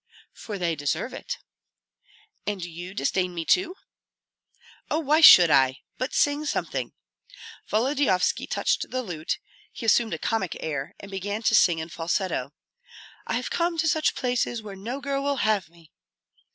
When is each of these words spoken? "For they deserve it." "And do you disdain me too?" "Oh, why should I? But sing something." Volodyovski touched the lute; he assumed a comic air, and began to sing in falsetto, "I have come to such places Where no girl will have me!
"For 0.33 0.57
they 0.57 0.75
deserve 0.75 1.13
it." 1.13 1.37
"And 2.47 2.59
do 2.59 2.71
you 2.71 2.95
disdain 2.95 3.35
me 3.35 3.45
too?" 3.45 3.75
"Oh, 4.89 4.97
why 4.97 5.21
should 5.21 5.51
I? 5.51 5.81
But 5.99 6.15
sing 6.15 6.43
something." 6.47 6.93
Volodyovski 7.69 8.47
touched 8.47 8.89
the 8.89 9.03
lute; 9.03 9.37
he 9.71 9.85
assumed 9.85 10.15
a 10.15 10.17
comic 10.17 10.57
air, 10.59 10.95
and 10.99 11.11
began 11.11 11.43
to 11.43 11.53
sing 11.53 11.77
in 11.77 11.89
falsetto, 11.89 12.51
"I 13.27 13.35
have 13.35 13.51
come 13.51 13.77
to 13.77 13.87
such 13.87 14.15
places 14.15 14.59
Where 14.63 14.75
no 14.75 15.01
girl 15.01 15.21
will 15.21 15.35
have 15.45 15.69
me! 15.69 15.91